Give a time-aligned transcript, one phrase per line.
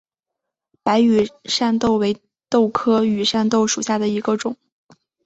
[0.81, 2.19] 白羽扇豆为
[2.49, 4.57] 豆科羽扇豆属下的一个种。